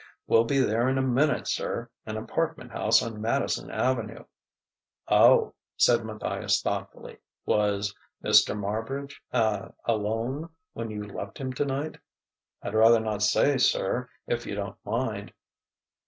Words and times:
"We'll 0.25 0.45
be 0.45 0.57
there 0.57 0.89
in 0.89 0.97
a 0.97 1.01
minute, 1.03 1.47
sir 1.47 1.91
an 2.07 2.17
apartment 2.17 2.71
house 2.71 3.03
on 3.03 3.21
Madison 3.21 3.69
Avenue." 3.69 4.25
"Oh!" 5.07 5.53
said 5.77 6.03
Matthias 6.03 6.59
thoughtfully. 6.63 7.19
"Was 7.45 7.93
Mr. 8.25 8.57
Marbridge 8.57 9.21
ah 9.31 9.73
alone 9.85 10.49
when 10.73 10.89
you 10.89 11.03
left 11.03 11.37
him 11.37 11.53
tonight?" 11.53 11.99
"I'd 12.63 12.73
rather 12.73 12.99
not 12.99 13.21
say, 13.21 13.59
sir, 13.59 14.09
if 14.25 14.47
you 14.47 14.55
don't 14.55 14.83
mind." 14.83 15.33